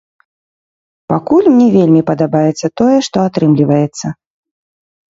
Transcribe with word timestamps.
Пакуль 1.13 1.51
мне 1.53 1.67
вельмі 1.77 2.01
падабаецца 2.09 2.67
тое, 2.83 2.97
што 3.11 3.17
атрымліваецца. 3.29 4.07